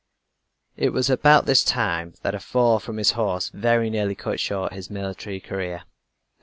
It 0.75 0.93
was 0.93 1.11
about 1.11 1.45
this 1.45 1.63
time 1.63 2.15
that 2.23 2.33
a 2.33 2.39
fall 2.39 2.79
from 2.79 2.97
his 2.97 3.11
horse 3.11 3.49
very 3.49 3.91
nearly 3.91 4.15
cut 4.15 4.39
short 4.39 4.73
his 4.73 4.89
military 4.89 5.39
career. 5.39 5.83